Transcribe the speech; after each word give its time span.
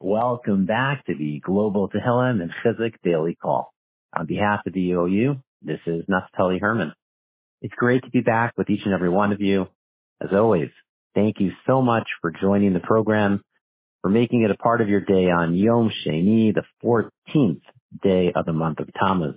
Welcome 0.00 0.64
back 0.64 1.04
to 1.06 1.14
the 1.16 1.40
Global 1.40 1.88
Tehillim 1.88 2.40
and 2.40 2.52
Chizuk 2.64 2.94
Daily 3.02 3.34
Call. 3.34 3.72
On 4.16 4.26
behalf 4.26 4.60
of 4.64 4.72
the 4.72 4.92
OU, 4.92 5.34
this 5.60 5.80
is 5.88 6.04
Naftali 6.04 6.60
Herman. 6.60 6.92
It's 7.62 7.74
great 7.74 8.04
to 8.04 8.10
be 8.10 8.20
back 8.20 8.52
with 8.56 8.70
each 8.70 8.82
and 8.84 8.94
every 8.94 9.08
one 9.08 9.32
of 9.32 9.40
you. 9.40 9.66
As 10.20 10.28
always, 10.32 10.68
thank 11.16 11.40
you 11.40 11.50
so 11.66 11.82
much 11.82 12.06
for 12.20 12.30
joining 12.30 12.74
the 12.74 12.80
program, 12.80 13.42
for 14.00 14.08
making 14.08 14.42
it 14.42 14.52
a 14.52 14.56
part 14.56 14.80
of 14.80 14.88
your 14.88 15.00
day 15.00 15.32
on 15.32 15.56
Yom 15.56 15.90
Sheni, 16.06 16.54
the 16.54 16.62
14th 16.84 17.62
day 18.00 18.32
of 18.36 18.46
the 18.46 18.52
month 18.52 18.78
of 18.78 18.88
Tammuz. 18.94 19.34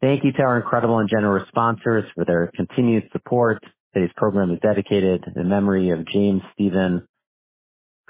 Thank 0.00 0.22
you 0.22 0.30
to 0.34 0.42
our 0.42 0.60
incredible 0.60 1.00
and 1.00 1.10
generous 1.10 1.48
sponsors 1.48 2.04
for 2.14 2.24
their 2.24 2.52
continued 2.54 3.08
support. 3.10 3.60
Today's 3.92 4.12
program 4.16 4.52
is 4.52 4.60
dedicated 4.60 5.24
in 5.34 5.48
memory 5.48 5.90
of 5.90 6.06
James 6.06 6.42
Stephen 6.52 7.08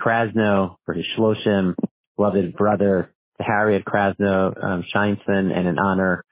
Krasno 0.01 0.77
for 0.85 0.95
his 0.95 1.07
Shloshim, 1.17 1.75
beloved 2.17 2.55
brother 2.55 3.11
Harriet 3.41 3.85
Krasno 3.85 4.53
um, 4.63 4.85
Scheinson, 4.95 5.57
and 5.57 5.69
an 5.69 5.79
honor 5.79 6.25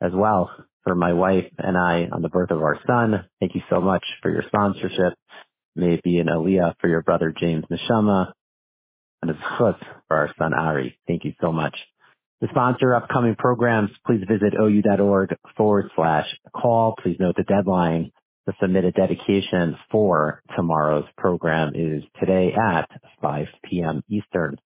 as 0.00 0.12
well 0.14 0.50
for 0.84 0.94
my 0.94 1.12
wife 1.12 1.50
and 1.58 1.76
I 1.76 2.08
on 2.12 2.22
the 2.22 2.28
birth 2.28 2.50
of 2.50 2.60
our 2.60 2.78
son. 2.86 3.24
Thank 3.40 3.54
you 3.54 3.62
so 3.70 3.80
much 3.80 4.04
for 4.20 4.30
your 4.30 4.42
sponsorship. 4.46 5.14
May 5.76 5.94
it 5.94 6.02
be 6.02 6.18
an 6.18 6.26
aliyah 6.26 6.74
for 6.80 6.88
your 6.88 7.02
brother 7.02 7.32
James 7.36 7.64
Neshama 7.70 8.32
and 9.22 9.30
a 9.30 9.34
chutz 9.34 9.78
for 10.08 10.16
our 10.16 10.34
son 10.38 10.52
Ari. 10.52 10.98
Thank 11.06 11.24
you 11.24 11.32
so 11.40 11.52
much. 11.52 11.76
To 12.42 12.48
sponsor 12.50 12.94
upcoming 12.94 13.36
programs, 13.36 13.90
please 14.04 14.24
visit 14.28 14.54
ou.org 14.58 15.36
forward 15.56 15.90
slash 15.94 16.26
call. 16.54 16.96
Please 17.00 17.16
note 17.20 17.36
the 17.36 17.44
deadline 17.44 18.10
to 18.46 18.54
submit 18.60 18.84
a 18.84 18.92
dedication 18.92 19.76
for 19.90 20.42
tomorrow's 20.56 21.04
program 21.16 21.72
is 21.74 22.02
today 22.18 22.52
at 22.52 22.88
5 23.20 23.46
p.m. 23.64 24.02
Eastern. 24.08 24.56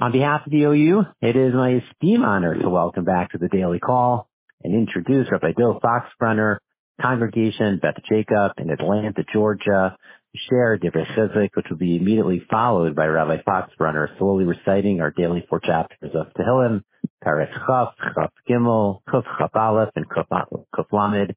On 0.00 0.12
behalf 0.12 0.42
of 0.46 0.52
the 0.52 0.64
OU, 0.64 1.04
it 1.22 1.36
is 1.36 1.54
my 1.54 1.74
esteemed 1.74 2.24
honor 2.24 2.54
to 2.54 2.68
welcome 2.68 3.04
back 3.04 3.32
to 3.32 3.38
the 3.38 3.48
Daily 3.48 3.78
Call 3.78 4.28
and 4.62 4.74
introduce 4.74 5.30
Rabbi 5.30 5.52
Bill 5.56 5.80
Foxbrunner, 5.80 6.58
Congregation 7.00 7.78
Beth 7.80 7.96
Jacob 8.08 8.52
in 8.58 8.70
Atlanta, 8.70 9.24
Georgia, 9.32 9.96
to 10.32 10.38
share 10.48 10.78
Divrei 10.78 11.06
Chizuk, 11.16 11.50
which 11.54 11.66
will 11.70 11.76
be 11.76 11.96
immediately 11.96 12.42
followed 12.50 12.96
by 12.96 13.06
Rabbi 13.06 13.38
Foxbrunner 13.42 14.18
slowly 14.18 14.44
reciting 14.44 15.00
our 15.00 15.10
daily 15.10 15.44
four 15.48 15.60
chapters 15.60 16.10
of 16.14 16.26
Tehillim, 16.34 16.82
Perek 17.24 17.52
Chaf, 17.66 17.94
Chaf 18.14 18.32
Gimel, 18.48 19.00
Kuf 19.08 19.24
Chaf 19.38 19.50
Aleph, 19.54 19.90
and 19.96 20.06
Kuf 20.08 20.86
Lamed. 20.92 21.34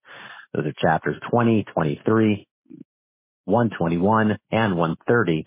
Those 0.54 0.66
are 0.68 0.74
chapters 0.80 1.16
20, 1.30 1.66
23, 1.74 2.48
121, 3.46 4.38
and 4.52 4.78
130. 4.78 5.46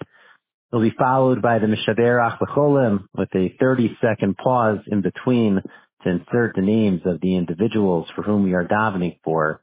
It'll 0.72 0.82
be 0.82 0.94
followed 0.96 1.42
by 1.42 1.58
the 1.58 1.66
Mishaberach 1.66 2.40
L'cholim 2.40 3.06
with 3.14 3.28
a 3.34 3.54
30 3.58 3.96
second 4.00 4.36
pause 4.36 4.78
in 4.86 5.02
between 5.02 5.60
to 6.02 6.08
insert 6.08 6.54
the 6.54 6.62
names 6.62 7.02
of 7.04 7.20
the 7.20 7.36
individuals 7.36 8.06
for 8.14 8.22
whom 8.22 8.44
we 8.44 8.54
are 8.54 8.66
davening 8.66 9.18
for. 9.24 9.62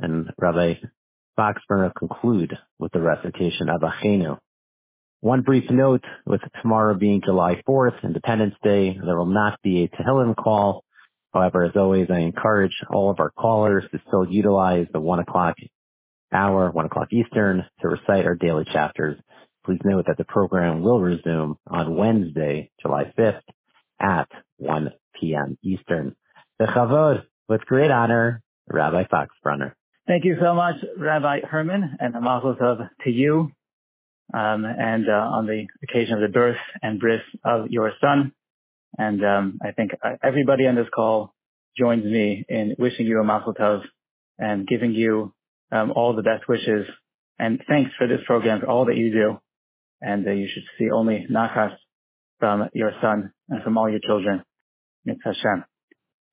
And 0.00 0.30
Rabbi 0.38 0.74
Foxbrunner 1.38 1.92
will 1.94 2.08
conclude 2.08 2.58
with 2.78 2.92
the 2.92 3.00
recitation 3.00 3.68
of 3.68 3.82
Achenu. 3.82 4.38
One 5.20 5.40
brief 5.40 5.70
note, 5.70 6.04
with 6.26 6.42
tomorrow 6.60 6.94
being 6.94 7.22
July 7.24 7.62
4th, 7.66 8.02
Independence 8.02 8.54
Day, 8.62 8.98
there 9.02 9.16
will 9.16 9.24
not 9.24 9.58
be 9.62 9.84
a 9.84 9.88
Tehillim 9.88 10.36
call. 10.36 10.84
However, 11.34 11.64
as 11.64 11.72
always, 11.74 12.06
I 12.10 12.20
encourage 12.20 12.76
all 12.88 13.10
of 13.10 13.18
our 13.18 13.30
callers 13.30 13.84
to 13.90 14.00
still 14.06 14.24
utilize 14.30 14.86
the 14.92 15.00
1 15.00 15.18
o'clock 15.18 15.56
hour, 16.32 16.70
1 16.70 16.86
o'clock 16.86 17.12
Eastern, 17.12 17.64
to 17.80 17.88
recite 17.88 18.24
our 18.24 18.36
daily 18.36 18.64
chapters. 18.72 19.18
Please 19.66 19.80
note 19.84 20.04
that 20.06 20.16
the 20.16 20.24
program 20.24 20.82
will 20.82 21.00
resume 21.00 21.56
on 21.66 21.96
Wednesday, 21.96 22.70
July 22.80 23.12
5th 23.18 23.40
at 24.00 24.28
1 24.58 24.92
p.m. 25.20 25.58
Eastern. 25.64 26.14
The 26.60 26.66
Chavod, 26.66 27.24
with 27.48 27.62
great 27.62 27.90
honor, 27.90 28.40
Rabbi 28.68 29.04
Foxbrunner. 29.04 29.72
Thank 30.06 30.24
you 30.24 30.36
so 30.40 30.54
much, 30.54 30.76
Rabbi 30.96 31.40
Herman, 31.40 31.96
and 31.98 32.14
mazel 32.22 32.54
tov 32.54 32.88
to 33.02 33.10
you, 33.10 33.50
um, 34.32 34.64
and 34.64 35.08
uh, 35.08 35.12
on 35.12 35.46
the 35.46 35.66
occasion 35.82 36.14
of 36.14 36.20
the 36.20 36.28
birth 36.28 36.58
and 36.80 37.00
bris 37.00 37.22
of 37.44 37.70
your 37.70 37.92
son. 38.00 38.32
And 38.96 39.24
um, 39.24 39.58
I 39.62 39.72
think 39.72 39.92
everybody 40.22 40.66
on 40.66 40.76
this 40.76 40.88
call 40.94 41.34
joins 41.76 42.04
me 42.04 42.44
in 42.48 42.76
wishing 42.78 43.06
you 43.06 43.20
a 43.20 43.24
mazel 43.24 43.54
tov 43.54 43.82
and 44.38 44.66
giving 44.66 44.92
you 44.92 45.34
um, 45.72 45.92
all 45.94 46.14
the 46.14 46.22
best 46.22 46.48
wishes. 46.48 46.86
And 47.38 47.60
thanks 47.68 47.90
for 47.98 48.06
this 48.06 48.20
program, 48.26 48.60
for 48.60 48.68
all 48.68 48.86
that 48.86 48.96
you 48.96 49.12
do. 49.12 49.38
And 50.00 50.26
uh, 50.26 50.30
you 50.30 50.48
should 50.52 50.62
see 50.78 50.90
only 50.90 51.26
nachas 51.30 51.74
from 52.38 52.68
your 52.74 52.92
son 53.00 53.32
and 53.48 53.62
from 53.62 53.78
all 53.78 53.90
your 53.90 54.00
children. 54.00 54.42
Mitzvah 55.04 55.34
Hashem. 55.34 55.64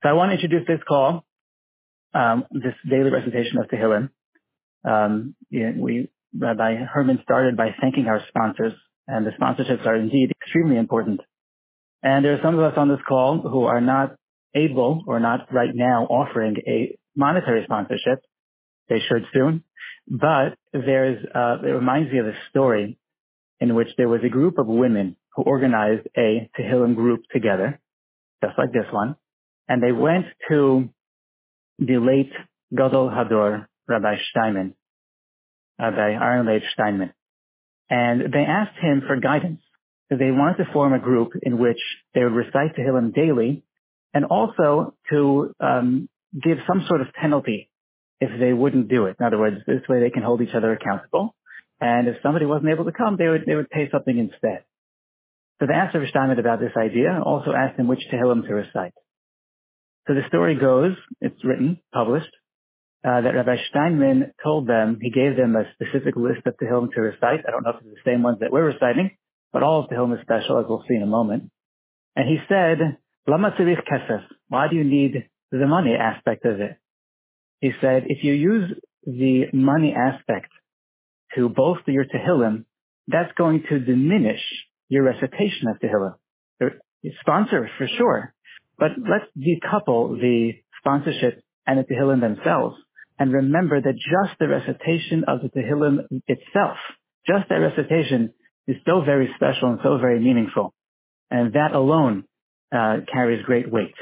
So 0.03 0.09
I 0.09 0.13
want 0.13 0.29
to 0.29 0.35
introduce 0.35 0.67
this 0.67 0.79
call, 0.87 1.25
um, 2.13 2.45
this 2.51 2.73
daily 2.89 3.11
recitation 3.11 3.57
of 3.57 3.67
Tehillim. 3.67 4.09
Um, 4.83 5.35
we, 5.51 6.09
Rabbi 6.37 6.75
Herman 6.75 7.19
started 7.23 7.55
by 7.57 7.75
thanking 7.79 8.07
our 8.07 8.21
sponsors, 8.29 8.73
and 9.07 9.25
the 9.25 9.31
sponsorships 9.31 9.85
are 9.85 9.95
indeed 9.95 10.31
extremely 10.41 10.77
important. 10.77 11.21
And 12.03 12.25
there 12.25 12.33
are 12.33 12.41
some 12.43 12.57
of 12.57 12.61
us 12.61 12.73
on 12.77 12.89
this 12.89 12.99
call 13.07 13.39
who 13.39 13.65
are 13.65 13.81
not 13.81 14.15
able 14.55 15.03
or 15.07 15.19
not 15.19 15.53
right 15.53 15.73
now 15.73 16.05
offering 16.05 16.57
a 16.67 16.97
monetary 17.15 17.63
sponsorship. 17.63 18.23
They 18.89 18.99
should 19.07 19.25
soon. 19.33 19.63
But 20.07 20.57
there's, 20.73 21.23
uh, 21.33 21.57
it 21.63 21.71
reminds 21.71 22.11
me 22.11 22.19
of 22.19 22.27
a 22.27 22.33
story 22.49 22.97
in 23.59 23.75
which 23.75 23.89
there 23.97 24.09
was 24.09 24.21
a 24.25 24.29
group 24.29 24.57
of 24.57 24.67
women 24.67 25.15
who 25.35 25.43
organized 25.43 26.07
a 26.17 26.49
Tehillim 26.57 26.95
group 26.95 27.21
together, 27.31 27.79
just 28.43 28.57
like 28.57 28.73
this 28.73 28.91
one. 28.91 29.15
And 29.69 29.81
they 29.81 29.91
went 29.91 30.25
to 30.49 30.89
the 31.79 31.97
late 31.97 32.31
Gadol 32.75 33.09
Hador, 33.09 33.67
Rabbi 33.87 34.15
Steinman, 34.31 34.73
Rabbi 35.79 36.11
Aaron 36.11 36.47
Leib 36.47 36.63
Steinman. 36.73 37.13
And 37.89 38.33
they 38.33 38.43
asked 38.43 38.77
him 38.81 39.03
for 39.05 39.17
guidance. 39.17 39.61
They 40.11 40.29
wanted 40.29 40.57
to 40.57 40.71
form 40.73 40.91
a 40.93 40.99
group 40.99 41.31
in 41.41 41.57
which 41.57 41.79
they 42.13 42.21
would 42.23 42.33
recite 42.33 42.75
Tehillim 42.75 43.13
daily 43.13 43.63
and 44.13 44.25
also 44.25 44.93
to 45.09 45.55
um, 45.61 46.09
give 46.33 46.57
some 46.67 46.85
sort 46.87 46.99
of 46.99 47.07
penalty 47.13 47.69
if 48.19 48.29
they 48.39 48.51
wouldn't 48.51 48.89
do 48.89 49.05
it. 49.05 49.15
In 49.19 49.25
other 49.25 49.39
words, 49.39 49.57
this 49.65 49.87
way 49.87 50.01
they 50.01 50.09
can 50.09 50.21
hold 50.21 50.41
each 50.41 50.53
other 50.53 50.73
accountable. 50.73 51.33
And 51.79 52.09
if 52.09 52.17
somebody 52.21 52.45
wasn't 52.45 52.71
able 52.71 52.85
to 52.85 52.91
come, 52.91 53.15
they 53.17 53.27
would 53.27 53.45
they 53.47 53.55
would 53.55 53.69
pay 53.69 53.89
something 53.89 54.17
instead. 54.17 54.65
So 55.59 55.67
they 55.67 55.73
asked 55.73 55.95
Rabbi 55.95 56.09
Steinman 56.09 56.39
about 56.39 56.59
this 56.59 56.73
idea, 56.75 57.21
also 57.23 57.51
asked 57.53 57.79
him 57.79 57.87
which 57.87 58.01
Tehillim 58.11 58.47
to 58.47 58.53
recite. 58.53 58.93
So 60.07 60.13
the 60.15 60.27
story 60.27 60.55
goes, 60.55 60.93
it's 61.21 61.43
written, 61.45 61.79
published, 61.93 62.31
uh, 63.05 63.21
that 63.21 63.35
Rabbi 63.35 63.57
Steinman 63.69 64.33
told 64.43 64.67
them, 64.67 64.99
he 65.01 65.09
gave 65.09 65.37
them 65.37 65.55
a 65.55 65.65
specific 65.73 66.15
list 66.15 66.45
of 66.45 66.55
Tehillim 66.57 66.91
to 66.93 67.01
recite. 67.01 67.45
I 67.47 67.51
don't 67.51 67.63
know 67.63 67.71
if 67.71 67.85
it's 67.85 68.03
the 68.03 68.11
same 68.11 68.23
ones 68.23 68.39
that 68.41 68.51
we're 68.51 68.65
reciting, 68.65 69.11
but 69.53 69.63
all 69.63 69.83
of 69.83 69.89
Tehillim 69.89 70.15
is 70.15 70.21
special, 70.21 70.59
as 70.59 70.65
we'll 70.67 70.83
see 70.87 70.95
in 70.95 71.03
a 71.03 71.07
moment. 71.07 71.51
And 72.15 72.27
he 72.27 72.37
said, 72.47 72.97
Lama 73.27 73.51
kesef. 73.51 74.23
Why 74.47 74.67
do 74.67 74.75
you 74.75 74.83
need 74.83 75.29
the 75.51 75.67
money 75.67 75.95
aspect 75.95 76.45
of 76.45 76.59
it? 76.59 76.77
He 77.59 77.71
said, 77.79 78.03
if 78.07 78.23
you 78.23 78.33
use 78.33 78.73
the 79.05 79.45
money 79.53 79.93
aspect 79.95 80.49
to 81.35 81.49
bolster 81.49 81.91
your 81.91 82.05
Tehillim, 82.05 82.65
that's 83.07 83.31
going 83.37 83.63
to 83.69 83.79
diminish 83.79 84.41
your 84.89 85.03
recitation 85.03 85.67
of 85.69 85.79
Tehillim. 85.79 86.15
Sponsor 87.21 87.69
for 87.77 87.87
sure, 87.97 88.33
but 88.77 88.91
let's 88.97 89.25
decouple 89.37 90.19
the 90.19 90.53
sponsorship 90.79 91.43
and 91.65 91.79
the 91.79 91.83
Tehillim 91.83 92.21
themselves 92.21 92.77
and 93.21 93.33
remember 93.33 93.79
that 93.79 93.93
just 93.93 94.39
the 94.39 94.47
recitation 94.47 95.25
of 95.27 95.41
the 95.41 95.49
Tehillim 95.49 96.07
itself, 96.27 96.77
just 97.27 97.49
that 97.49 97.55
recitation 97.55 98.33
is 98.71 98.77
so 98.85 99.01
very 99.01 99.29
special 99.35 99.69
and 99.69 99.79
so 99.83 99.97
very 99.97 100.19
meaningful. 100.19 100.73
And 101.29 101.53
that 101.53 101.73
alone 101.73 102.25
uh, 102.71 102.97
carries 103.11 103.43
great 103.45 103.71
weight. 103.71 103.95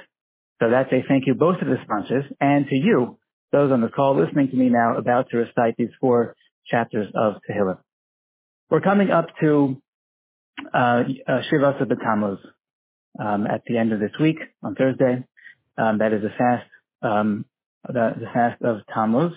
So 0.61 0.69
that's 0.69 0.91
a 0.91 1.03
thank 1.07 1.25
you 1.25 1.33
both 1.33 1.59
to 1.59 1.65
the 1.65 1.77
sponsors 1.83 2.25
and 2.39 2.67
to 2.67 2.75
you, 2.75 3.17
those 3.51 3.71
on 3.71 3.81
the 3.81 3.88
call 3.88 4.15
listening 4.15 4.49
to 4.49 4.55
me 4.55 4.69
now 4.69 4.97
about 4.97 5.29
to 5.29 5.38
recite 5.38 5.75
these 5.77 5.89
four 5.99 6.35
chapters 6.67 7.07
of 7.15 7.35
Tehillim. 7.49 7.79
We're 8.69 8.81
coming 8.81 9.09
up 9.09 9.27
to 9.41 9.81
uh, 10.73 11.03
uh, 11.27 11.41
Shiva 11.49 11.73
B'Tammuz 11.81 12.38
um, 13.19 13.47
at 13.47 13.63
the 13.65 13.77
end 13.77 13.94
of 13.94 13.99
this 13.99 14.11
week 14.19 14.38
on 14.61 14.75
Thursday. 14.75 15.23
Um, 15.77 15.97
that 15.99 16.13
is 16.13 16.21
the 16.21 16.29
fast, 16.38 16.69
um, 17.01 17.45
the, 17.88 18.13
the, 18.19 18.27
fast 18.33 18.61
of 18.61 18.81
Tammuz, 18.94 19.31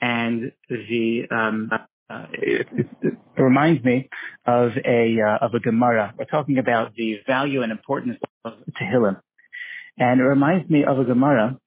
and 0.00 0.52
the 0.68 1.22
um, 1.30 1.70
uh, 2.10 2.26
it, 2.32 2.66
it, 2.72 2.86
it, 3.02 3.14
reminds 3.40 3.84
me 3.84 4.08
of 4.46 4.72
a 4.84 5.16
uh, 5.20 5.44
of 5.44 5.54
a 5.54 5.60
Gemara. 5.60 6.14
We're 6.18 6.24
talking 6.26 6.58
about 6.58 6.94
the 6.94 7.20
value 7.26 7.62
and 7.62 7.72
importance 7.72 8.18
of 8.44 8.54
Tehillim, 8.80 9.20
and 9.98 10.20
it 10.20 10.24
reminds 10.24 10.70
me 10.70 10.84
of 10.84 10.98
a 10.98 11.04
Gemara 11.04 11.58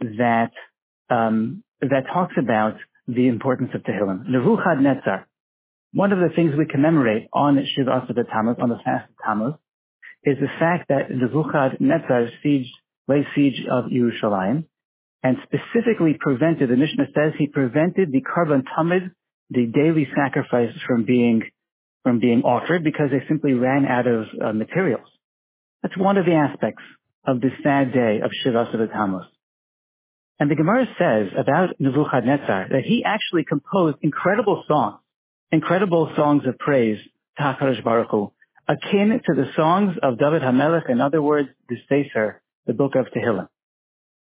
that 0.00 0.52
um, 1.08 1.62
that 1.80 2.04
talks 2.12 2.34
about 2.38 2.74
the 3.06 3.28
importance 3.28 3.70
of 3.74 3.82
Tehillim. 3.82 4.28
Nebuchadnezzar 4.28 5.26
one 5.92 6.12
of 6.12 6.20
the 6.20 6.34
things 6.36 6.52
we 6.56 6.66
commemorate 6.66 7.28
on 7.32 7.58
Shiva 7.74 8.02
Asar 8.04 8.24
Tammuz, 8.24 8.56
on 8.60 8.68
the 8.68 8.78
fast 8.84 9.10
of 9.10 9.16
Tammuz, 9.24 9.54
is 10.22 10.36
the 10.38 10.46
fact 10.60 10.88
that 10.88 11.10
Nebuchadnezzar 11.10 12.28
sieged, 12.44 12.70
laid 13.08 13.24
siege 13.34 13.66
of 13.68 13.86
Yerushalayim, 13.86 14.66
and 15.24 15.36
specifically 15.42 16.16
prevented, 16.18 16.70
the 16.70 16.76
Mishnah 16.76 17.06
says 17.14 17.32
he 17.38 17.48
prevented 17.48 18.12
the 18.12 18.22
Korban 18.22 18.62
Tamid, 18.62 19.10
the 19.50 19.66
daily 19.66 20.06
sacrifice 20.16 20.72
from 20.86 21.04
being, 21.04 21.42
from 22.02 22.20
being 22.20 22.42
offered 22.42 22.84
because 22.84 23.10
they 23.10 23.26
simply 23.28 23.52
ran 23.54 23.84
out 23.84 24.06
of 24.06 24.26
uh, 24.42 24.52
materials. 24.52 25.08
That's 25.82 25.96
one 25.96 26.18
of 26.18 26.26
the 26.26 26.34
aspects 26.34 26.82
of 27.26 27.40
this 27.40 27.52
sad 27.62 27.92
day 27.92 28.20
of 28.22 28.30
Shiva 28.42 28.62
Asar 28.68 28.86
Tammuz. 28.86 29.26
And 30.38 30.50
the 30.50 30.54
Gemara 30.54 30.86
says 30.98 31.28
about 31.36 31.78
Nebuchadnezzar 31.78 32.68
that 32.70 32.82
he 32.84 33.04
actually 33.04 33.44
composed 33.44 33.98
incredible 34.02 34.64
songs, 34.66 35.00
incredible 35.52 36.10
songs 36.16 36.44
of 36.46 36.58
praise 36.58 36.98
to 37.36 37.42
HaKadosh 37.42 37.84
Baruch 37.84 38.10
Hu, 38.10 38.32
akin 38.66 39.20
to 39.26 39.34
the 39.34 39.50
songs 39.54 39.96
of 40.02 40.18
David 40.18 40.42
HaMelech, 40.42 40.88
in 40.88 41.00
other 41.00 41.20
words, 41.20 41.48
the 41.68 41.76
Sefer, 41.88 42.40
the 42.66 42.72
book 42.72 42.94
of 42.94 43.06
Tehillim. 43.06 43.48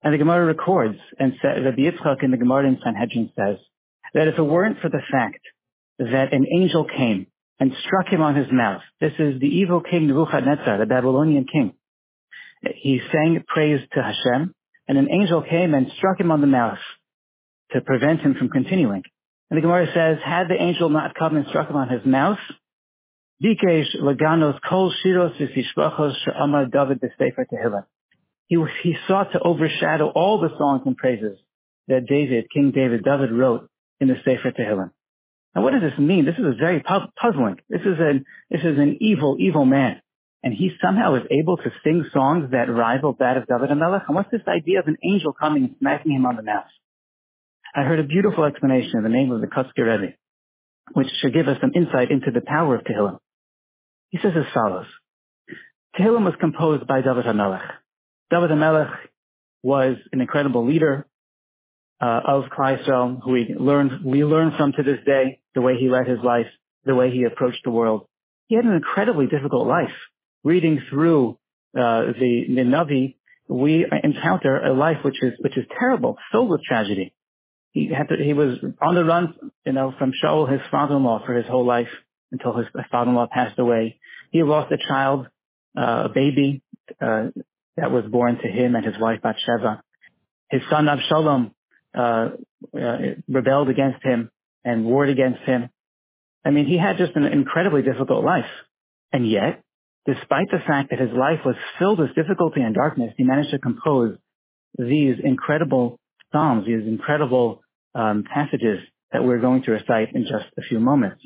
And 0.03 0.13
the 0.13 0.17
Gemara 0.17 0.45
records, 0.45 0.97
and 1.17 1.33
says 1.41 1.63
Rabbi 1.63 1.81
Yitzchak 1.81 2.23
in 2.23 2.31
the 2.31 2.37
Gemara 2.37 2.67
in 2.67 2.79
Sanhedrin 2.83 3.31
says, 3.35 3.57
that 4.13 4.27
if 4.27 4.37
it 4.37 4.43
weren't 4.43 4.79
for 4.79 4.89
the 4.89 5.01
fact 5.11 5.41
that 5.99 6.33
an 6.33 6.45
angel 6.53 6.85
came 6.85 7.27
and 7.59 7.73
struck 7.85 8.07
him 8.07 8.21
on 8.21 8.35
his 8.35 8.47
mouth, 8.51 8.81
this 8.99 9.13
is 9.19 9.39
the 9.39 9.47
evil 9.47 9.81
king 9.81 10.07
Nebuchadnezzar, 10.07 10.79
the 10.79 10.85
Babylonian 10.85 11.45
king. 11.45 11.73
He 12.63 13.01
sang 13.11 13.43
praise 13.47 13.81
to 13.93 14.03
Hashem, 14.03 14.53
and 14.87 14.97
an 14.97 15.09
angel 15.11 15.41
came 15.41 15.73
and 15.73 15.91
struck 15.97 16.19
him 16.19 16.31
on 16.31 16.41
the 16.41 16.47
mouth 16.47 16.79
to 17.71 17.81
prevent 17.81 18.21
him 18.21 18.35
from 18.35 18.49
continuing. 18.49 19.03
And 19.49 19.57
the 19.57 19.61
Gemara 19.61 19.87
says, 19.93 20.17
had 20.23 20.47
the 20.47 20.61
angel 20.61 20.89
not 20.89 21.15
come 21.15 21.35
and 21.35 21.47
struck 21.47 21.69
him 21.69 21.75
on 21.75 21.89
his 21.89 22.05
mouth, 22.05 22.39
Bikesh 23.43 23.95
Laganos 23.99 24.59
Kol 24.67 24.93
Shiros 25.03 25.37
David. 25.37 25.65
He, 28.47 28.63
he 28.83 28.95
sought 29.07 29.31
to 29.31 29.39
overshadow 29.39 30.11
all 30.13 30.39
the 30.39 30.49
songs 30.57 30.83
and 30.85 30.95
praises 30.95 31.39
that 31.87 32.05
David, 32.07 32.45
King 32.53 32.71
David, 32.71 33.03
David 33.03 33.31
wrote 33.31 33.70
in 34.01 34.09
the 34.09 34.15
Sefer 34.25 34.51
Tehillim. 34.51 34.91
Now 35.55 35.63
what 35.63 35.71
does 35.71 35.81
this 35.81 35.97
mean? 35.97 36.25
This 36.25 36.35
is 36.37 36.59
very 36.59 36.81
puzzling. 36.81 37.57
This 37.69 37.81
is 37.81 37.97
an, 37.99 38.25
this 38.49 38.61
is 38.61 38.77
an 38.77 38.97
evil, 38.99 39.37
evil 39.39 39.63
man 39.63 40.01
and 40.43 40.53
he 40.53 40.71
somehow 40.81 41.15
is 41.15 41.23
able 41.29 41.57
to 41.57 41.71
sing 41.83 42.05
songs 42.13 42.51
that 42.51 42.69
rival 42.69 43.15
that 43.19 43.37
of 43.37 43.47
David 43.47 43.69
HaMelech. 43.69 44.03
And 44.07 44.15
what's 44.15 44.31
this 44.31 44.41
idea 44.47 44.79
of 44.79 44.87
an 44.87 44.97
angel 45.03 45.33
coming 45.33 45.63
and 45.65 45.75
smacking 45.79 46.11
him 46.11 46.25
on 46.25 46.35
the 46.35 46.41
mouth? 46.41 46.65
I 47.75 47.83
heard 47.83 47.99
a 47.99 48.03
beautiful 48.03 48.43
explanation 48.43 48.97
in 48.97 49.03
the 49.03 49.09
name 49.09 49.31
of 49.31 49.41
the 49.41 49.47
Kotzker 49.47 49.85
Rebbe, 49.85 50.13
which 50.93 51.07
should 51.21 51.33
give 51.33 51.47
us 51.47 51.57
some 51.61 51.71
insight 51.75 52.11
into 52.11 52.31
the 52.31 52.41
power 52.41 52.75
of 52.75 52.83
Tehillim. 52.83 53.19
He 54.09 54.17
says 54.17 54.33
as 54.35 54.51
follows. 54.53 54.87
Tehillim 55.97 56.25
was 56.25 56.33
composed 56.39 56.87
by 56.87 57.01
David 57.01 57.25
HaMelech. 57.25 57.69
David 58.31 58.49
HaMelech 58.49 58.93
was 59.61 59.97
an 60.11 60.21
incredible 60.21 60.65
leader 60.65 61.05
uh, 62.01 62.21
of 62.25 62.45
Klai 62.45 62.83
who 63.23 63.31
we 63.31 63.55
learned, 63.57 64.03
we 64.03 64.25
learn 64.25 64.53
from 64.57 64.71
to 64.73 64.83
this 64.83 64.99
day, 65.05 65.39
the 65.53 65.61
way 65.61 65.77
he 65.77 65.89
led 65.89 66.07
his 66.07 66.19
life, 66.23 66.47
the 66.85 66.95
way 66.95 67.11
he 67.11 67.23
approached 67.23 67.63
the 67.63 67.71
world. 67.71 68.07
He 68.47 68.55
had 68.55 68.65
an 68.65 68.73
incredibly 68.73 69.27
difficult 69.27 69.67
life 69.67 69.93
reading 70.43 70.81
through 70.89 71.37
uh, 71.77 72.11
the, 72.19 72.45
the 72.49 72.63
Navi, 72.63 73.15
we 73.47 73.85
encounter 74.03 74.57
a 74.57 74.73
life 74.73 74.97
which 75.03 75.21
is 75.21 75.33
which 75.39 75.57
is 75.57 75.65
terrible, 75.77 76.17
filled 76.31 76.49
with 76.49 76.61
tragedy. 76.63 77.13
He 77.71 77.89
had 77.93 78.09
to, 78.09 78.15
he 78.21 78.33
was 78.33 78.57
on 78.81 78.95
the 78.95 79.03
run, 79.03 79.33
you 79.65 79.73
know, 79.73 79.93
from 79.97 80.11
Shaul, 80.11 80.51
his 80.51 80.61
father-in-law, 80.69 81.25
for 81.25 81.33
his 81.33 81.45
whole 81.45 81.65
life 81.65 81.87
until 82.31 82.55
his 82.57 82.67
father-in-law 82.91 83.27
passed 83.31 83.59
away. 83.59 83.99
He 84.31 84.43
lost 84.43 84.71
a 84.71 84.77
child, 84.77 85.27
uh, 85.77 86.03
a 86.05 86.09
baby 86.09 86.61
uh, 87.01 87.27
that 87.77 87.91
was 87.91 88.05
born 88.05 88.37
to 88.37 88.47
him 88.47 88.75
and 88.75 88.85
his 88.85 88.95
wife 88.99 89.21
Bathsheba. 89.21 89.83
His 90.49 90.61
son 90.69 90.89
Absalom 90.89 91.51
uh, 91.97 92.29
uh, 92.77 92.97
rebelled 93.27 93.69
against 93.69 94.03
him 94.03 94.29
and 94.63 94.85
warred 94.85 95.09
against 95.09 95.41
him. 95.41 95.69
I 96.45 96.51
mean, 96.51 96.65
he 96.65 96.77
had 96.77 96.97
just 96.97 97.15
an 97.15 97.25
incredibly 97.25 97.81
difficult 97.81 98.23
life, 98.23 98.49
and 99.11 99.29
yet 99.29 99.61
despite 100.05 100.49
the 100.51 100.59
fact 100.65 100.89
that 100.89 100.99
his 100.99 101.11
life 101.11 101.39
was 101.45 101.55
filled 101.77 101.99
with 101.99 102.15
difficulty 102.15 102.61
and 102.61 102.73
darkness, 102.73 103.13
he 103.17 103.23
managed 103.23 103.51
to 103.51 103.59
compose 103.59 104.17
these 104.77 105.15
incredible 105.23 105.99
psalms, 106.31 106.65
these 106.65 106.87
incredible 106.87 107.61
um, 107.93 108.23
passages 108.31 108.79
that 109.11 109.23
we're 109.23 109.39
going 109.39 109.63
to 109.63 109.71
recite 109.71 110.15
in 110.15 110.23
just 110.23 110.45
a 110.57 110.61
few 110.61 110.79
moments. 110.79 111.21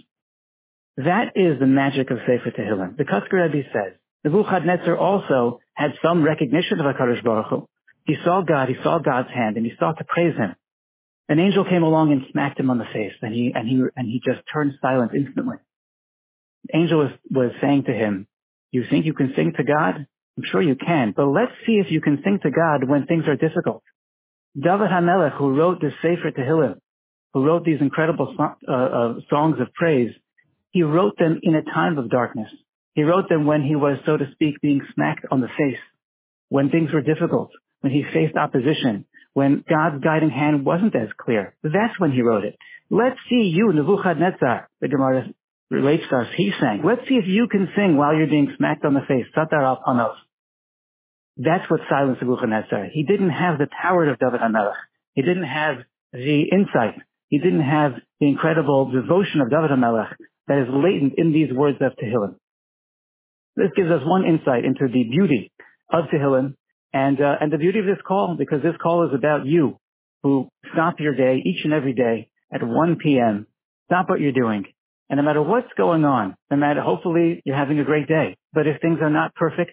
That 0.98 1.34
is 1.36 1.60
the 1.60 1.68
magic 1.68 2.10
of 2.10 2.18
Sefer 2.20 2.52
Tehillim. 2.52 2.98
The 2.98 3.04
Kotzker 3.04 3.34
Rebbe 3.34 3.68
says, 3.72 3.94
Nebuchadnezzar 4.24 4.98
also 4.98 5.60
had 5.74 5.92
some 6.02 6.24
recognition 6.24 6.80
of 6.80 6.86
HaKadosh 6.86 7.24
Baruch 7.24 7.48
Hu. 7.50 7.68
He 8.06 8.16
saw 8.24 8.42
God, 8.42 8.69
he 8.69 8.75
saw 8.84 9.00
God's 9.00 9.30
hand, 9.34 9.57
and 9.57 9.66
he 9.66 9.74
sought 9.80 9.98
to 9.98 10.06
praise 10.06 10.36
him. 10.36 10.56
An 11.28 11.40
angel 11.40 11.66
came 11.66 11.84
along 11.84 12.12
and 12.12 12.22
smacked 12.31 12.60
him 12.60 12.69
on 12.69 12.78
the 12.78 12.86
face, 12.86 13.13
and 13.22 13.34
he, 13.34 13.52
and 13.54 13.68
he, 13.68 13.81
and 13.96 14.07
he 14.07 14.22
just 14.24 14.42
turned 14.54 14.74
silent 14.81 15.12
instantly. 15.16 15.57
The 16.66 16.78
angel 16.78 17.00
was, 17.00 17.12
was 17.31 17.52
saying 17.62 17.86
to 17.86 17.94
him, 17.94 18.28
you 18.72 18.84
think 18.90 19.06
you 19.06 19.13
can 19.13 19.34
sing 19.36 19.54
to 19.57 19.63
God? 19.63 20.06
I'm 20.38 20.44
sure 20.52 20.62
you 20.62 20.75
can, 20.75 21.13
but 21.16 21.28
let's 21.28 21.52
see 21.66 21.74
if 21.74 21.92
you 21.92 22.02
can 22.02 22.22
sing 22.24 22.40
to 22.44 22.52
God 22.52 22.88
when 22.88 23.06
things 23.06 23.24
are 23.28 23.38
difficult. 23.38 23.84
David 24.56 24.90
HaMelech, 24.90 25.38
who 25.38 25.56
wrote 25.56 25.80
the 25.81 25.92
Sefer 26.01 26.31
Tehillim, 26.31 26.80
who 27.34 27.46
wrote 27.46 27.66
these 27.66 27.81
incredible 27.81 28.36
uh, 28.38 28.72
uh, 28.72 29.13
songs 29.30 29.60
of 29.60 29.74
praise, 29.74 30.12
he 30.72 30.84
wrote 30.84 31.18
them 31.18 31.40
in 31.42 31.56
a 31.56 31.63
time 31.63 31.98
of 31.98 32.10
darkness. 32.10 32.50
He 32.94 33.04
wrote 33.04 33.30
them 33.30 33.46
when 33.46 33.63
he 33.63 33.75
was, 33.75 33.98
so 34.06 34.18
to 34.18 34.31
speak, 34.34 34.62
being 34.62 34.81
smacked 34.94 35.25
on 35.31 35.42
the 35.42 35.50
face, 35.58 35.80
when 36.50 36.69
things 36.69 36.92
were 36.94 37.01
difficult, 37.01 37.51
when 37.86 37.94
he 37.94 38.04
faced 38.12 38.36
opposition, 38.36 39.06
when 39.36 39.64
God's 39.70 40.04
guiding 40.04 40.32
hand 40.32 40.66
wasn't 40.66 40.96
as 40.96 41.10
clear. 41.20 41.56
That's 41.62 42.00
when 42.00 42.12
he 42.12 42.24
wrote 42.24 42.44
it. 42.44 42.56
Let's 42.90 43.20
see 43.30 43.54
you, 43.56 43.72
Nebuchadnezzar, 43.72 44.68
the 44.82 44.88
Gemara 44.88 45.28
relates 45.70 46.02
to 46.10 46.18
us. 46.18 46.28
He 46.36 46.52
sang. 46.60 46.82
Let's 46.84 47.08
see 47.08 47.14
if 47.14 47.28
you 47.28 47.48
can 47.48 47.70
sing 47.76 47.96
while 47.96 48.16
you're 48.16 48.26
being 48.26 48.52
smacked 48.58 48.86
on 48.86 48.96
the 48.96 49.02
face. 49.08 49.28
That's 51.38 51.70
what 51.70 51.82
silenced 51.88 52.24
Nebuchadnezzar. 52.24 52.88
He 52.92 53.04
didn't 53.04 53.30
have 53.30 53.60
the 53.60 53.68
power 53.68 54.10
of 54.10 54.18
David 54.18 54.40
HaMelech. 54.40 54.74
He 55.14 55.22
didn't 55.22 55.44
have 55.44 55.76
the 56.12 56.46
insight. 56.52 56.96
He 57.28 57.38
didn't 57.38 57.62
have 57.62 57.92
the 58.20 58.28
incredible 58.28 58.90
devotion 58.90 59.42
of 59.42 59.52
David 59.52 59.70
HaMelech 59.70 60.16
that 60.48 60.58
is 60.58 60.68
latent 60.72 61.14
in 61.20 61.34
these 61.34 61.54
words 61.54 61.78
of 61.82 61.92
Tehillim. 62.04 62.34
This 63.56 63.70
gives 63.76 63.92
us 63.92 64.02
one 64.04 64.26
insight 64.26 64.66
into 64.66 64.88
the 64.92 65.04
beauty 65.04 65.51
of 65.94 66.06
Tehillim 66.06 66.56
and, 66.94 67.20
uh, 67.22 67.36
and 67.42 67.51
the 67.51 67.58
beauty 67.58 67.80
of 67.80 67.86
this 67.86 68.04
call 68.08 68.36
because 68.38 68.62
this 68.62 68.75
call 68.82 69.08
is 69.08 69.13
about 69.13 69.46
you 69.46 69.77
who 70.24 70.48
stop 70.74 71.00
your 71.00 71.15
day 71.15 71.42
each 71.46 71.63
and 71.63 71.74
every 71.74 71.94
day 71.94 72.30
at 72.54 72.63
1 72.63 72.98
p.m. 73.01 73.48
Stop 73.88 74.10
what 74.10 74.20
you're 74.20 74.32
doing 74.32 74.65
and 75.10 75.18
no 75.18 75.24
matter 75.24 75.42
what's 75.42 75.72
going 75.77 76.04
on, 76.04 76.36
no 76.50 76.58
matter, 76.58 76.82
hopefully 76.82 77.42
you're 77.46 77.56
having 77.56 77.80
a 77.80 77.84
great 77.84 78.08
day. 78.08 78.38
But 78.54 78.68
if 78.68 78.82
things 78.82 79.00
are 79.01 79.10
not 79.10 79.36
perfect, 79.36 79.72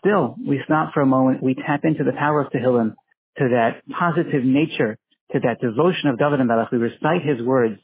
still 0.00 0.36
we 0.44 0.60
stop 0.64 0.92
for 0.92 1.02
a 1.02 1.06
moment. 1.06 1.42
We 1.42 1.54
tap 1.54 1.84
into 1.84 2.02
the 2.02 2.12
power 2.12 2.40
of 2.40 2.50
Tehillim, 2.50 2.94
to 3.38 3.48
that 3.50 3.82
positive 3.88 4.44
nature, 4.44 4.98
to 5.32 5.40
that 5.40 5.60
devotion 5.60 6.08
of 6.08 6.18
David 6.18 6.40
HaMelech. 6.40 6.72
We 6.72 6.78
recite 6.78 7.22
his 7.22 7.42
words 7.42 7.78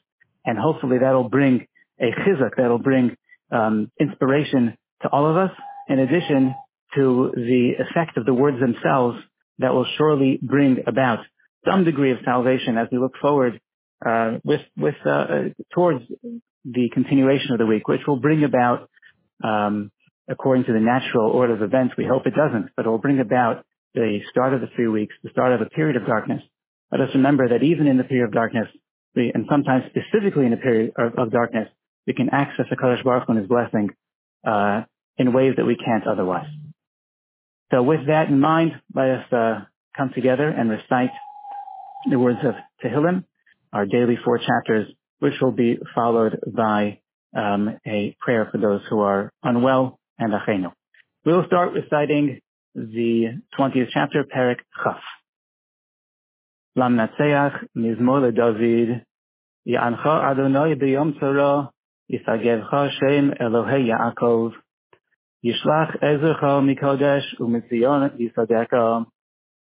and 0.45 0.59
hopefully 0.59 0.99
that'll 1.00 1.28
bring 1.28 1.66
a 2.00 2.07
chizuk, 2.07 2.57
that'll 2.57 2.78
bring 2.78 3.16
um, 3.52 3.92
inspiration 4.00 4.76
to 5.02 5.09
all 5.09 5.31
of 5.31 5.37
us 5.37 5.50
in 5.88 6.00
addition 6.00 6.54
to 6.94 7.32
the 7.34 7.72
effect 7.78 8.16
of 8.16 8.26
the 8.26 8.34
words 8.34 8.58
themselves 8.61 9.18
that 9.58 9.72
will 9.72 9.87
surely 9.96 10.38
bring 10.42 10.78
about 10.87 11.20
some 11.66 11.84
degree 11.84 12.12
of 12.12 12.18
salvation 12.25 12.76
as 12.76 12.88
we 12.90 12.99
look 12.99 13.14
forward 13.20 13.61
uh, 14.04 14.38
with 14.44 14.61
with 14.76 14.96
uh, 15.06 15.50
towards 15.72 16.04
the 16.64 16.88
continuation 16.92 17.52
of 17.52 17.58
the 17.58 17.66
week, 17.66 17.88
which 17.88 18.00
will 18.06 18.20
bring 18.20 18.44
about, 18.44 18.88
um, 19.42 19.90
according 20.28 20.64
to 20.64 20.72
the 20.72 20.80
natural 20.80 21.30
order 21.30 21.54
of 21.54 21.62
events, 21.62 21.94
we 21.96 22.04
hope 22.04 22.26
it 22.26 22.34
doesn't, 22.34 22.70
but 22.76 22.87
it 22.87 22.88
will 22.88 22.99
bring 22.99 23.20
about 23.20 23.64
the 23.94 24.20
start 24.30 24.54
of 24.54 24.61
the 24.61 24.68
three 24.75 24.88
weeks, 24.88 25.14
the 25.22 25.30
start 25.30 25.52
of 25.52 25.61
a 25.61 25.66
period 25.66 25.96
of 25.96 26.06
darkness. 26.06 26.42
Let 26.90 27.00
us 27.00 27.08
remember 27.14 27.49
that 27.49 27.62
even 27.62 27.87
in 27.87 27.96
the 27.96 28.04
period 28.04 28.26
of 28.26 28.32
darkness, 28.32 28.68
we, 29.14 29.30
and 29.34 29.46
sometimes 29.50 29.84
specifically 29.90 30.46
in 30.46 30.52
a 30.52 30.56
period 30.56 30.92
of, 30.96 31.18
of 31.18 31.32
darkness, 31.32 31.68
we 32.06 32.14
can 32.14 32.28
access 32.30 32.66
the 32.70 32.76
Kadosh 32.76 33.04
Baruch 33.04 33.26
Hu 33.26 33.32
and 33.32 33.40
His 33.40 33.49
blessing 33.49 33.90
uh, 34.46 34.82
in 35.16 35.32
ways 35.32 35.54
that 35.56 35.64
we 35.64 35.76
can't 35.76 36.06
otherwise. 36.06 36.46
So 37.73 37.83
with 37.83 38.07
that 38.09 38.29
in 38.29 38.38
mind, 38.38 38.73
let 38.95 39.09
us 39.09 39.33
uh, 39.33 39.61
come 39.97 40.11
together 40.14 40.47
and 40.47 40.69
recite 40.69 41.11
the 42.11 42.19
words 42.19 42.41
of 42.45 42.55
Tehillim, 42.85 43.25
our 43.73 43.87
daily 43.87 44.19
four 44.23 44.38
chapters, 44.38 44.93
which 45.21 45.35
will 45.41 45.52
be 45.52 45.79
followed 45.95 46.38
by 46.55 47.00
um, 47.35 47.79
a 47.87 48.14
prayer 48.21 48.47
for 48.52 48.59
those 48.59 48.83
who 48.91 49.00
are 49.00 49.33
unwell 49.43 49.99
and 50.19 50.35
achenu. 50.35 50.73
We'll 51.25 51.47
start 51.47 51.73
reciting 51.73 52.41
the 52.75 53.41
20th 53.59 53.88
chapter, 53.95 54.25
Perek 54.25 54.59
Chaf. 54.85 55.00
Lam 56.76 56.97
Natseach, 56.97 57.59
Mizmor 57.75 58.33
LeDavid, 58.33 59.02
Ya'ancha 59.67 60.31
Adonai 60.31 60.75
B'yom 60.75 61.19
Tzara, 61.19 61.71
Yisagevcha 62.12 62.91
Shem 62.99 63.33
Elohei 63.41 63.88
Yaakov, 63.88 64.52
ישלח 65.44 65.96
עזרך 66.01 66.44
מקודש 66.62 67.41
ומציון 67.41 68.01
יסדקה. 68.17 68.98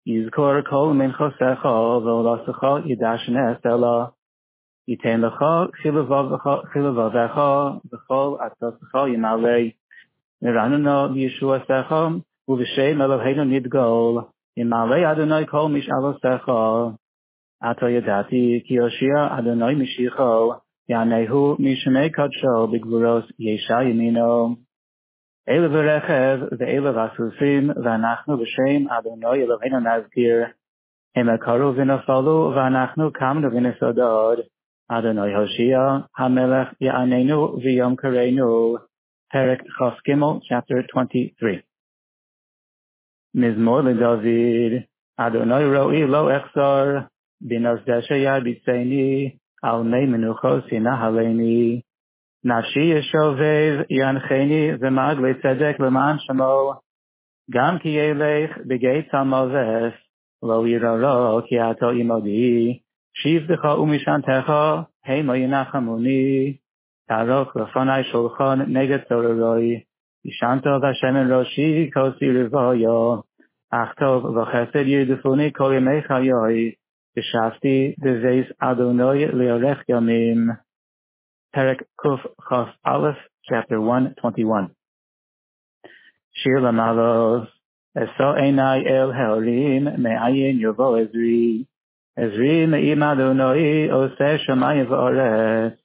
יזכור 0.05 0.61
כל 0.61 0.93
מנחוסך 0.93 1.65
ועולסך 2.03 2.63
ידשנה 2.85 3.55
סלע. 3.63 4.05
ייתן 4.87 5.21
לך 5.21 5.43
חילבבך 6.73 7.41
וכל 7.93 8.35
עצתך 8.39 8.95
ימלא. 9.13 9.59
נרננו 10.41 11.13
בישועתך 11.13 11.95
ובשם 12.47 13.01
אלוהינו 13.01 13.43
נדגול. 13.43 14.23
ימלא 14.57 15.11
אדוני 15.11 15.47
כל 15.47 15.67
משאלותיך. 15.69 16.51
עתה 17.61 17.89
ידעתי 17.89 18.61
כי 18.65 18.73
יושיע 18.73 19.37
אדוני 19.39 19.75
משיחו, 19.75 20.53
יענהו 20.89 21.55
משמי 21.59 22.09
קדשו 22.09 22.67
בגבורות 22.71 23.25
ישע 23.39 23.83
ימינו. 23.83 24.55
אלה 25.48 25.68
ברכב 25.68 26.38
ואלה 26.58 26.92
בסוסים, 26.92 27.70
ואנחנו 27.84 28.38
בשם 28.38 28.88
אדוני 28.88 29.42
אלוהינו 29.42 29.78
נזכיר. 29.80 30.44
הם 31.16 31.28
עקרו 31.28 31.76
ונפלו, 31.76 32.52
ואנחנו 32.56 33.12
קמנו 33.12 33.52
ונסודות. 33.52 34.38
אדוני 34.88 35.34
הושיע, 35.34 35.78
המלך 36.18 36.68
יעננו 36.80 37.58
ויום 37.62 37.96
קראנו. 37.96 38.76
פרק 39.32 39.60
כ"ג, 39.60 40.12
chapter 40.48 40.78
23. 40.90 41.56
מזמור 43.34 43.80
לדוד, 43.80 44.24
אדוני 45.16 45.64
רואי 45.76 46.06
לא 46.06 46.36
אחסור, 46.36 46.84
בנוס 47.40 47.80
דשא 47.80 48.14
ירביצני, 48.14 49.36
על 49.62 49.82
מי 49.82 50.06
מנוחוס 50.06 50.64
ינהלני. 50.72 51.80
נפשי 52.44 52.80
ישובב 52.80 53.80
ינחני 53.90 54.70
ומעגלי 54.80 55.34
צדק 55.34 55.76
למען 55.80 56.16
שמו. 56.18 56.72
גם 57.50 57.78
כי 57.78 57.88
ילך 57.88 58.58
בגיא 58.66 59.02
צמאבס, 59.10 59.92
לא 60.42 60.68
יררו 60.68 61.40
כי 61.46 61.58
עתו 61.58 61.90
עמודי. 61.90 62.78
שיבדך 63.14 63.64
ומשענתך, 63.64 64.52
המה 65.06 65.36
ינחמוני. 65.36 66.56
תערוך 67.08 67.56
לפני 67.56 68.04
שולחן 68.12 68.58
נגד 68.68 68.98
צוררוי. 69.08 69.80
ישנת 70.24 70.62
בשמן 70.82 71.32
ראשי 71.32 71.90
כוסי 71.94 72.42
רבויו. 72.42 73.20
אך 73.70 73.94
טוב 74.00 74.24
וחסד 74.24 74.86
ירדפוני 74.86 75.50
כל 75.52 75.72
ימי 75.76 76.02
חיי. 76.02 76.72
ישבתי 77.16 77.94
בבייס 77.98 78.46
אדוני 78.60 79.26
לירך 79.32 79.82
ימים. 79.88 80.38
Perek 81.54 81.82
Kuf 82.00 82.18
Chaf 82.48 82.68
Aleph, 82.82 83.18
chapter 83.44 83.78
121. 83.78 84.70
Shir 86.34 86.60
Lamalos, 86.60 87.46
Eso 87.94 88.32
Einai 88.40 88.90
El 88.90 89.12
Haorim, 89.12 89.98
Me'ayin 89.98 90.58
Yovo 90.58 90.96
Ezri, 90.96 91.66
Ezri 92.18 92.66
Me'im 92.66 93.00
Adonoi, 93.00 93.90
Ose 93.92 94.40
Shamayim 94.48 94.86
V'orez, 94.86 95.76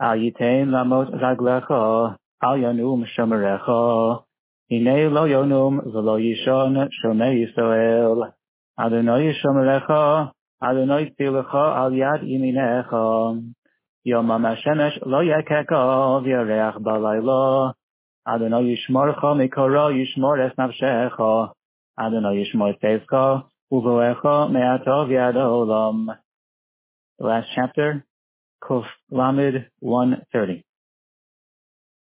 Al 0.00 0.18
Yitein 0.18 0.70
Lamot 0.70 1.14
Raglecho, 1.14 2.16
Al 2.42 2.58
Yanum 2.58 3.06
Shomerecho, 3.16 4.24
Hine 4.68 5.12
Lo 5.12 5.28
Yonum 5.28 5.92
V'lo 5.94 6.18
Yishon 6.18 6.88
Shomei 7.04 7.46
Yisrael, 7.46 8.32
Adonoi 8.80 9.32
Shomerecho, 9.40 10.32
Adonoi 10.60 11.14
Tzilecho 11.14 11.76
Al 11.76 11.92
Yad 11.92 12.24
Yiminecho, 12.24 13.54
יומם 14.06 14.46
השמש 14.46 14.98
לא 15.06 15.22
יקקה 15.22 16.18
וירח 16.24 16.76
בלילה. 16.78 17.70
אדוני 18.24 18.72
ישמורך 18.72 19.24
מקורו 19.38 19.90
ישמור 19.90 20.34
את 20.46 20.58
נפשך. 20.60 21.20
אדוני 21.96 22.36
ישמור 22.36 22.72
צאצך 22.72 23.12
ובואך 23.72 24.24
מעתה 24.52 24.96
ועד 25.08 25.36
העולם. 25.36 26.06
Last 27.22 27.48
chapter, 27.54 28.02
Kuf 28.64 28.86
Lamed 29.12 29.54
130. 29.82 30.60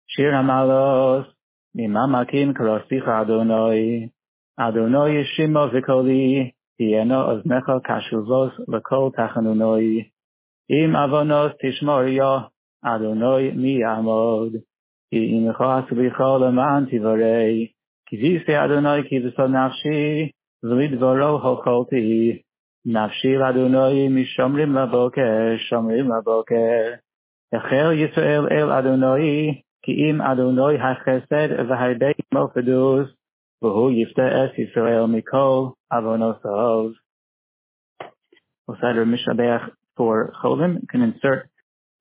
שיר 0.09 0.35
המעלות, 0.35 1.26
ממה 1.75 2.07
מקים 2.07 2.55
קרוסיך 2.55 3.09
אדוני. 3.09 4.09
אדוני 4.57 5.25
שימו 5.37 5.64
וקולי, 5.73 6.50
תהיינו 6.78 7.23
אוזנך 7.23 7.64
קשובות 7.85 8.52
לכל 8.69 9.11
תחנונוי. 9.16 10.15
אם 10.72 10.96
עוונות 10.96 11.51
תשמור 11.62 12.01
יה, 12.01 12.39
אדוני 12.84 13.51
מי 13.51 13.70
יעמוד. 13.70 14.53
כי 15.10 15.18
אם 15.18 15.50
לך 15.50 15.63
סליחה 15.89 16.38
למען 16.38 16.86
תברי, 16.86 17.68
כי 18.06 18.18
זיסי 18.18 18.58
אדוני 18.65 19.10
כי 19.10 19.20
בסוד 19.20 19.51
נפשי, 19.51 20.32
ולדברו 20.63 21.39
הוכלתי. 21.41 22.41
נפשי 22.86 23.36
לאדוני 23.36 24.10
משומרים 24.10 24.75
לבוקר, 24.75 25.58
שומרים 25.70 26.06
לבוקר. 26.12 26.94
החל 27.53 27.91
ישראל 27.91 28.48
אל 28.51 28.72
אדוני, 28.72 29.62
כי 29.84 29.91
אם 29.91 30.22
אדוני 30.22 30.77
החסד 30.77 31.50
והרבה 31.70 32.06
עמו 32.34 32.48
פדוס, 32.53 33.08
והוא 33.62 33.91
יפתה 33.91 34.46
את 34.46 34.60
ישראל 34.60 35.06
מכל 35.06 35.68
עוונותיו. 35.91 37.01
Osada 38.70 39.03
Mishabech 39.06 39.70
for 39.97 40.33
Cholim 40.43 40.88
can 40.88 41.03
insert 41.03 41.49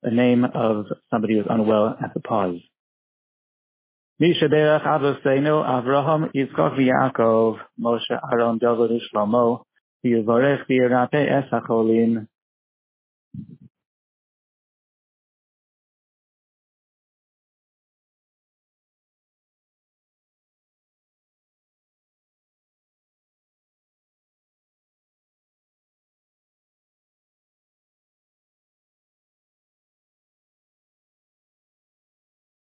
a 0.02 0.10
name 0.10 0.44
of 0.44 0.86
somebody 1.10 1.36
who's 1.36 1.46
unwell 1.48 1.96
at 2.02 2.14
the 2.14 2.20
pause. 2.20 2.60
Mishabech 4.20 4.86
Avoseinu 4.86 5.64
Avraham 5.64 6.30
Yitzchak 6.34 6.78
v'Yaakov 6.78 7.58
Moshe 7.80 8.18
Aaron 8.32 8.58
David 8.58 9.02
Shlomo 9.12 9.64
v'Yivarech 10.04 10.66
v'Yirate 10.70 11.30
Es 11.30 11.50
HaCholim 11.52 12.26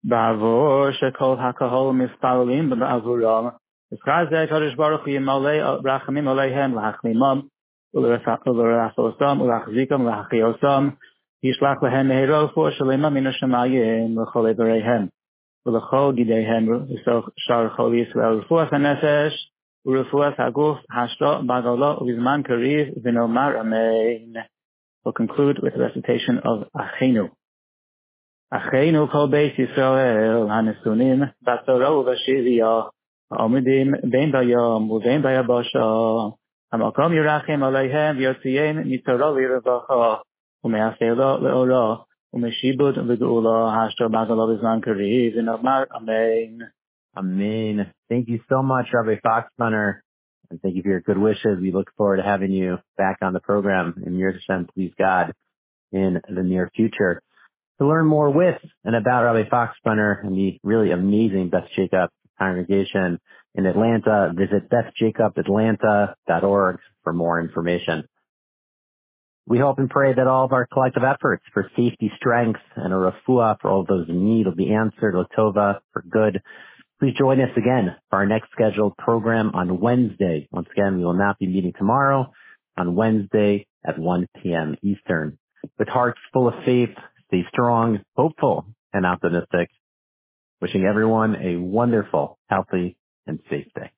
בעבור 0.03 0.91
שכל 0.91 1.36
הקהול 1.39 1.96
מספרלים 1.96 2.70
בעבורם. 2.70 3.50
בזכר 3.91 4.25
זה 4.29 4.41
הקדוש 4.41 4.75
ברוך 4.75 5.01
הוא 5.01 5.10
ימלא 5.10 5.50
רחמים 5.86 6.27
עליהם 6.27 6.75
להחלימם 6.75 7.41
ולרפאוסם 7.94 9.41
ולהחזיקם 9.41 10.01
ולהחיוסם. 10.01 10.89
ישלח 11.44 11.84
להם 11.84 12.08
מהירו 12.08 12.44
רפואה 12.44 12.72
שלמה 12.72 13.10
מן 13.10 13.27
השמיים 13.27 14.22
לכל 14.22 14.48
איבריהם 14.48 15.08
ולכל 15.65 16.12
גידיהם 16.15 16.65
לסוך 16.89 17.29
שאר 17.38 17.70
כל 17.75 17.94
ישראל 17.96 18.34
רפואת 18.34 18.74
הנפש 18.74 19.51
ורפואת 19.86 20.34
הגוף 20.38 20.77
השתו 20.91 21.39
בגלו 21.44 21.98
ובזמן 22.01 22.41
קריב 22.44 22.88
ונאמר 23.03 23.62
אמן. 23.62 24.41
We'll 25.06 25.13
conclude 25.13 25.58
with 25.63 25.74
the 25.75 25.82
recitation 25.88 26.39
of 26.44 26.68
Achenu. 26.75 27.29
אחינו 28.56 29.08
כל 29.08 29.26
בית 29.30 29.58
ישראל 29.58 30.50
הנשונים 30.50 31.23
בצרו 31.42 31.92
ובשביה 31.92 32.80
עומדים 33.28 33.92
בין 34.11 34.32
בים 34.32 34.90
ובין 34.90 35.23
ביבשה 35.23 35.84
המקום 36.73 37.12
ירחם 37.12 37.62
עליהם 37.62 38.16
ויוציאם 38.16 38.78
מצרו 38.84 39.38
לרווחה 39.38 40.14
ומאפלה 40.64 41.14
לאורה 41.14 41.96
ומשיבוד 42.32 42.99
וגאולה 43.08 43.87
אשר 43.87 44.08
בגלו 44.08 44.54
בזמן 44.54 44.78
קריב 44.82 45.32
ונאמר 45.37 45.82
אמן. 45.96 46.66
Amen. 47.16 47.76
Thank 48.11 48.26
you 48.28 48.40
so 48.49 48.61
much, 48.61 48.87
Rabbi 48.92 49.16
Foxbrunner. 49.25 50.00
And 50.50 50.61
thank 50.61 50.75
you 50.75 50.82
for 50.82 50.88
your 50.88 51.00
good 51.00 51.18
wishes. 51.18 51.61
We 51.61 51.70
look 51.70 51.90
forward 51.96 52.16
to 52.16 52.25
having 52.25 52.50
you 52.50 52.78
back 52.99 53.18
on 53.23 53.32
the 53.32 53.40
program 53.40 54.02
in 54.04 54.18
years 54.18 54.34
to 54.40 54.52
come 54.52 54.66
please 54.75 54.92
God, 54.99 55.32
in 55.92 56.20
the 56.28 56.42
near 56.42 56.68
future. 56.75 57.23
To 57.81 57.88
learn 57.88 58.07
more 58.07 58.31
with 58.31 58.61
and 58.85 58.95
about 58.95 59.25
Rabbi 59.25 59.49
Foxbrunner 59.49 60.25
and 60.25 60.37
the 60.37 60.61
really 60.62 60.93
amazing 60.93 61.49
Beth 61.50 61.66
Jacob 61.75 62.11
congregation 62.38 63.19
in 63.54 63.66
Atlanta, 63.66 64.33
visit 64.35 64.71
bethjacobatlanta.org 64.71 66.78
for 67.02 67.12
more 67.12 67.40
information. 67.40 68.04
We 69.47 69.59
hope 69.59 69.78
and 69.78 69.90
pray 69.90 70.14
that 70.14 70.26
all 70.26 70.47
of 70.47 70.52
our 70.52 70.66
collective 70.66 71.04
efforts 71.04 71.45
for 71.52 71.71
safety, 71.76 72.11
strength, 72.16 72.61
and 72.76 72.95
a 72.95 72.97
refuah 72.97 73.61
for 73.61 73.71
all 73.71 73.85
those 73.85 74.09
in 74.09 74.25
need 74.25 74.47
will 74.47 74.54
be 74.54 74.73
answered, 74.73 75.14
Latova, 75.14 75.81
for 75.93 76.02
good. 76.02 76.40
Please 76.99 77.14
join 77.19 77.40
us 77.40 77.50
again 77.57 77.95
for 78.09 78.16
our 78.16 78.26
next 78.26 78.50
scheduled 78.52 78.97
program 78.97 79.50
on 79.52 79.81
Wednesday. 79.81 80.49
Once 80.50 80.69
again, 80.73 80.97
we 80.97 81.04
will 81.04 81.12
not 81.12 81.38
be 81.38 81.47
meeting 81.47 81.75
tomorrow 81.76 82.33
on 82.78 82.95
Wednesday 82.95 83.66
at 83.85 83.99
1 83.99 84.26
p.m. 84.43 84.76
Eastern. 84.83 85.37
With 85.78 85.88
hearts 85.88 86.21
full 86.33 86.49
of 86.49 86.54
faith, 86.64 86.97
stay 87.35 87.49
strong, 87.53 88.00
hopeful, 88.17 88.67
and 88.93 89.05
optimistic. 89.07 89.71
Wishing 90.61 90.85
everyone 90.85 91.37
a 91.37 91.57
wonderful, 91.57 92.38
healthy, 92.49 92.97
and 93.26 93.41
safe 93.50 93.67
day. 93.75 93.91